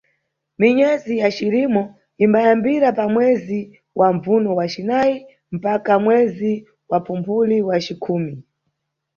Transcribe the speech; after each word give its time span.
Minyezi 0.59 1.13
ya 1.21 1.29
Cirimo 1.35 1.83
imbayambira 2.25 2.87
pa 2.97 3.05
mwezi 3.13 3.59
wa 3.99 4.07
Mbvuno 4.15 4.49
wacinayi 4.59 5.15
mpaka 5.55 5.91
mwezi 6.05 6.51
wa 6.89 6.97
Phumphuli 7.05 7.57
wacikhumi. 7.67 8.33